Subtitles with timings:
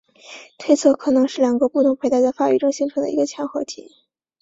[0.57, 3.91] 推测可能是两个不同胚胎在发育中形成一个嵌合体。